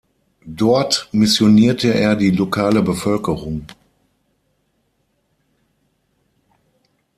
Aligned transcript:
Dort 0.47 1.09
missionierte 1.11 1.93
er 1.93 2.15
die 2.15 2.31
lokale 2.31 2.81
Bevölkerung. 2.81 3.67